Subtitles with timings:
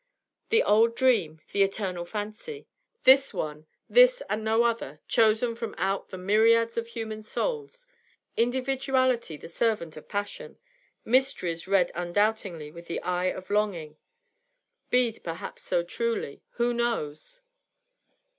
[0.49, 2.67] The old dream, the eternal fancy.
[3.03, 7.85] This one, this and no other, chosen from out the myriads of human souls.
[8.35, 10.57] Individuality the servant of passion;
[11.05, 13.97] mysteries read undoubtingly with the eye of longing.
[14.89, 17.43] Bead perhaps so truly; who knows?